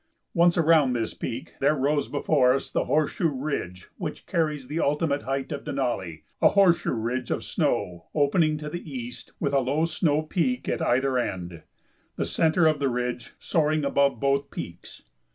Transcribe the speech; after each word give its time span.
Once 0.33 0.57
around 0.57 0.93
this 0.93 1.13
peak, 1.13 1.53
there 1.59 1.75
rose 1.75 2.07
before 2.07 2.55
us 2.55 2.71
the 2.71 2.85
horseshoe 2.85 3.29
ridge 3.29 3.87
which 3.97 4.25
carries 4.25 4.67
the 4.67 4.79
ultimate 4.79 5.21
height 5.21 5.51
of 5.51 5.63
Denali, 5.63 6.23
a 6.41 6.49
horseshoe 6.49 6.93
ridge 6.95 7.29
of 7.29 7.43
snow 7.43 8.07
opening 8.15 8.57
to 8.57 8.67
the 8.67 8.91
east 8.91 9.31
with 9.39 9.53
a 9.53 9.59
low 9.59 9.85
snow 9.85 10.23
peak 10.23 10.67
at 10.67 10.81
either 10.81 11.19
end, 11.19 11.61
the 12.15 12.25
centre 12.25 12.65
of 12.65 12.79
the 12.79 12.89
ridge 12.89 13.33
soaring 13.37 13.85
above 13.85 14.19
both 14.19 14.49
peaks. 14.49 15.03